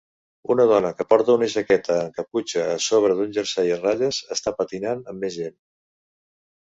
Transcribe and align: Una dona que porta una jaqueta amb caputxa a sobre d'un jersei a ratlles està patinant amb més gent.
Una 0.51 0.63
dona 0.69 0.91
que 0.99 1.05
porta 1.13 1.33
una 1.39 1.49
jaqueta 1.55 1.97
amb 2.05 2.15
caputxa 2.15 2.63
a 2.69 2.77
sobre 2.85 3.17
d'un 3.19 3.35
jersei 3.35 3.69
a 3.75 3.77
ratlles 3.83 4.23
està 4.37 4.55
patinant 4.63 5.05
amb 5.13 5.27
més 5.27 5.37
gent. 5.37 5.55